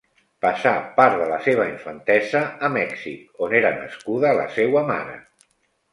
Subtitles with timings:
[0.43, 5.19] Passà part de la seva infantesa a Mèxic, on era nascuda la seua mare.